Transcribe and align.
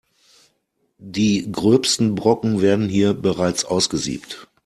Die 0.97 1.47
gröbsten 1.51 2.15
Brocken 2.15 2.59
werden 2.63 2.89
hier 2.89 3.13
bereits 3.13 3.65
ausgesiebt. 3.65 4.47